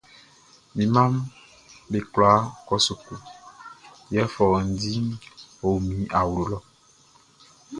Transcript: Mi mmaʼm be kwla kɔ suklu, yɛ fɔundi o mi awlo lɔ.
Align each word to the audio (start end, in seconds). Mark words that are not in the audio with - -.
Mi 0.75 0.83
mmaʼm 0.89 1.13
be 1.91 1.99
kwla 2.13 2.31
kɔ 2.67 2.75
suklu, 2.85 3.17
yɛ 4.13 4.21
fɔundi 4.33 4.93
o 5.65 5.67
mi 5.85 5.95
awlo 6.19 6.43
lɔ. 6.51 6.59